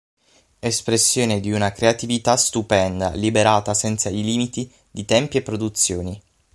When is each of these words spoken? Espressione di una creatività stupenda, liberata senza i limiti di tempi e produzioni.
Espressione 0.57 1.39
di 1.39 1.51
una 1.51 1.71
creatività 1.71 2.35
stupenda, 2.35 3.09
liberata 3.11 3.75
senza 3.75 4.09
i 4.09 4.23
limiti 4.23 4.73
di 4.89 5.05
tempi 5.05 5.37
e 5.37 5.43
produzioni. 5.43 6.19